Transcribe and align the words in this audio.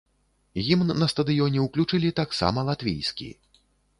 Гімн 0.67 0.89
на 1.01 1.09
стадыёне 1.13 1.59
ўключылі 1.67 2.11
таксама 2.21 2.65
латвійскі. 2.73 3.29